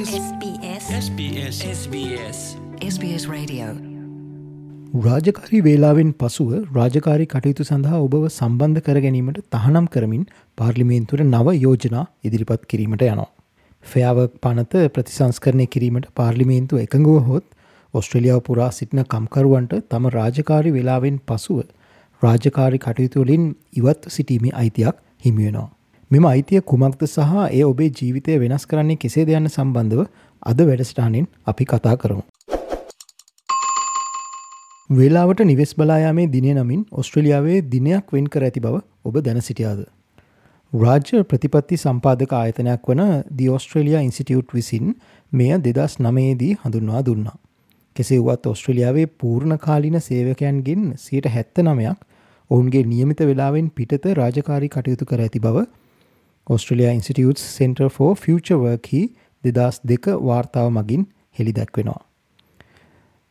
[0.00, 2.38] SBS SBS SBS SBS
[2.90, 3.64] SBS Radio.
[5.06, 10.22] රාජකාරී වේලාවෙන් පසුව රාජකාරී කටයුතු සඳහා ඔබව සම්බන්ධ කර ගැනීමට තහනම් කරමින්
[10.58, 13.26] පාර්ලිමේන්තුවට නව යෝජනා ඉදිරිපත් කිරීමට යනවා.
[13.84, 17.46] ෆයාවක් පනත ප්‍රතිසංස්කරණය කිරීමට පාර්ලිමේන්තු එකඟව හොත්
[17.94, 21.60] ඔස්ට්‍රලියාව පුරා සිටින කම්කරුවන්ට තම රාජකාරි වෙලාවෙන් පසුව
[22.22, 23.44] රාජකාරි කටයුතුවලින්
[23.82, 25.68] ඉවත් සිටීමේ අයිතියක් හිමිවෙනවා.
[26.10, 30.00] මෙම අයිතිය කුමක්ද සහ ඒ ඔබේ ජීවිතය වෙනස් කරන්නේ කෙසේ දෙයන්න සම්බන්ධව
[30.42, 32.22] අද වැඩස්ටානෙන් අපි කතා කරමු.
[34.90, 39.84] වෙලාවට නිවෙස් බලායාමේ දිනය නමින් ඔස්ට්‍රලියාවේ දිනයක් වෙන් කර ඇති බව ඔබ දැන සිටියාද.
[40.72, 43.02] රාජ්‍ය ප්‍රතිපත්ති සම්පාදක ආයතනයක් වන
[43.38, 44.94] දි ඔස්ට්‍රේලයා ඉන්සිටියුට් විසින්
[45.32, 47.36] මෙය දෙදස් නමේදී හඳුන්වා දුන්නා.
[47.96, 52.02] කෙසේ වුවත් ඔස්ට්‍රලියාවේ පූර්ණ කාලින සේවකයන්ගෙන් සියට හැත්ත නමයක්
[52.50, 55.64] ඔවුන්ගේ නියමිත වෙලාවෙන් පිටත රාජකාරි කටයුතු කර ඇති බව
[56.46, 59.02] ඔස්ට්‍රලයා ඉන්සිටියුට් සෙන්ටර් ෝ ෆචවර්හි
[59.44, 61.06] දෙදස් දෙක වාර්තාව මගින්
[61.38, 62.00] හෙළි දැක්වෙනවා.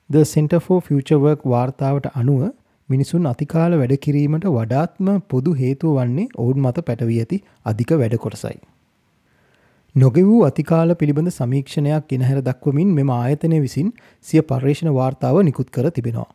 [0.09, 2.41] The Center for Future Work වාර්තාවට අනුව
[2.89, 8.57] මිනිසුන් අතිකාල වැඩ කිරීමට වඩාත්ම පොදු හේතුව වන්නේ ඔවුන් මත පැටවී ඇති අධික වැඩ කොටසයි.
[9.95, 16.29] නොගෙවූ අතිකාල පිළිබඳ සමීක්ෂණයක් ගෙනහැර දක්වමින් මෙම ආයතනය විසින් සිය පර්යේෂණ වාර්තාව නිකුත් කර තිබෙනවා.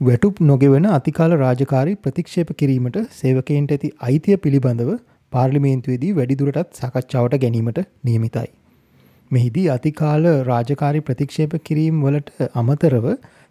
[0.00, 4.90] වැටුප් නොගෙවන අතිකාල රාජකාරි ප්‍රතික්ෂේප කිරීමට සේවකයින්ට ඇති අයිතිය පිළිබඳව
[5.34, 8.50] පාර්ලිමේන්තුවේදී වැඩිදුරටත් සකච්ඡාවට ගැනීමට නියමිතයි.
[9.30, 13.06] මෙහිදී අතිකාල රාජකාරි ප්‍රතික්ෂේප කිරීම් වලට අමතරව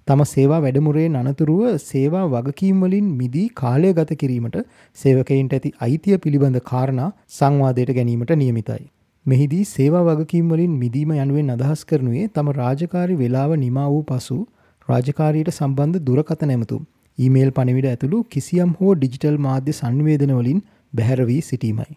[0.07, 4.57] තම සේවා වැඩමුරේ අනතුරුව සේවා වගකීම්වලින් මිදී කාලය ගත කිරීමට
[4.97, 8.83] සේවකයින්ට ඇති අයිතිය පිළිබඳ කාරණා සංවාදයට ගැනීමට නියමිතයි.
[9.25, 14.39] මෙහිදී සේවා වගකීම්වලින් මිදීම යනුවෙන් අදහස් කරනුවේ තම රාජකාරි වෙලාව නිමා වූ පසු
[14.87, 16.79] රාජකාරීට සම්බන්ධ දුරකත නැමතු.
[17.17, 20.59] ඊමේල් පණවිඩ ඇතුළු කිසියම් හෝ ඩිජිටල් මාධ්‍ය සංවේදනවලින්
[20.93, 21.93] බැහැරවී සිටීමයි.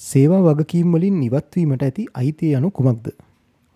[0.00, 3.06] සේවා වගකීම් වලින් නිවත්වීමට ඇති අයිතිය යනු කුමක්ද.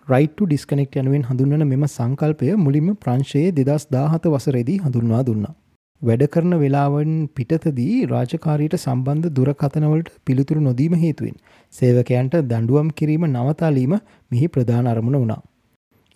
[0.09, 5.55] රයිට ඩිස්කනෙක්් යනුවෙන් හඳුන්වන මෙම සංකල්පය මුලින්ම ප්‍රංශයේ දෙදස් දාහත වසරේදී හඳුන්වා දුන්නා.
[6.03, 11.39] වැඩ කරන වෙලාවන් පිටතදී රාජකාරීට සම්බන්ධ දුරකතනවලට පිළිතුරු නොදීම හේතුවෙන්
[11.73, 13.95] සේවකයන්ට දඩුවම් කිරීම නවතාලීම
[14.31, 15.43] මෙහි ප්‍රධාන අරමුණ වුණා.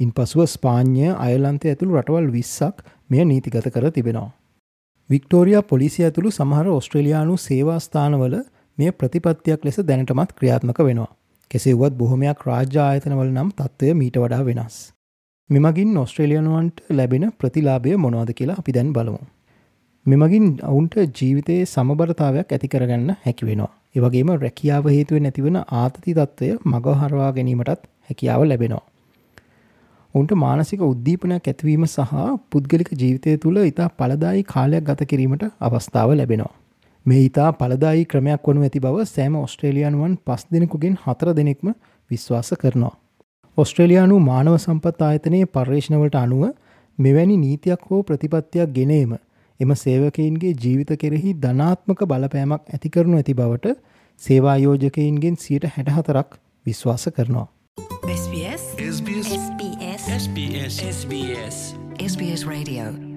[0.01, 4.31] ඉන් පසුව ස්පාඥය අයලන්තය ඇතුළු රටවල් විස්සක් මෙය නීතිගත කර තිබෙනවා.
[5.13, 8.35] වික්ටෝරයා පොලිසිය ඇතුළු සමහර ඔස්ට්‍රලයානු සේවාස්ථානවල
[8.79, 11.11] මෙය ප්‍රතිපත්තියක් ලෙස දැනටමත් ක්‍රියාත්මක වෙනවා.
[11.51, 14.77] කෙසේවත් බොහොමයක් රාජ්‍ය ආයතනවල නම් තත්ත්වය මීට වඩා වෙනස්.
[15.51, 19.21] මෙමගින් ඔස්ට්‍රේලියනුවන්ට ලැබෙන ප්‍රතිලාභය මොනවාද කියලා අපි දැන් බලමු.
[20.07, 23.73] මෙමගින් ඔවුන්ට ජීවිතයේ සමබරතාවයක් ඇති කරගන්න හැකි වෙනවා.
[23.97, 28.87] ඒවගේම රැකියාව හේතුව නැතිවන ආතති තත්ත්වය මගහරවා ගැනීමටත් හැකියාව ලැබෙනවා.
[30.15, 32.11] උන්ට මානසික උද්දීපනයක් ඇතිවීම සහ
[32.51, 36.53] පුද්ගලික ජීවිතය තුළ ඉතා පලදායි කාලයක් ගත කිරීමට අවස්ථාව ලැබෙනවා.
[37.07, 41.71] මේ ඉතා පලදායි ක්‍රමයක් වනු ඇති බව සෑම ඔස්ට්‍රේලියන්වන් පස් දෙනෙකුගෙන් හතර දෙනෙක්ම
[42.11, 42.95] විශ්වාස කරනවා.
[43.59, 46.45] ඔස්ට්‍රේලයානු මානව සම්පත් ආයතනයේ පර්යේෂණවලට අනුව
[46.99, 49.17] මෙවැනි නීතියක් හෝ ප්‍රතිපත්තියක් ගෙනීම
[49.61, 53.75] එම සේවකයින්ගේ ජීවිත කෙරෙහි ධනාත්මක බලපෑමක් ඇතිකරනු ඇති බවට
[54.23, 57.49] සේවායෝජකයින්ගෙන් සියට හැටහතරක් විශ්වාස කරනවා.
[60.23, 63.12] SBS SBS SBS Radio.